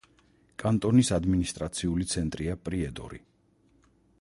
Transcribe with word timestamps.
კანტონის 0.61 1.11
ადმინისტრაციული 1.17 2.09
ცენტრია 2.15 2.57
პრიედორი. 2.69 3.21